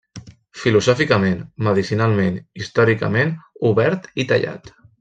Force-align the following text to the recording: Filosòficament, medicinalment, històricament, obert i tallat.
Filosòficament, 0.61 1.43
medicinalment, 1.67 2.39
històricament, 2.63 3.37
obert 3.73 4.09
i 4.25 4.27
tallat. 4.33 4.77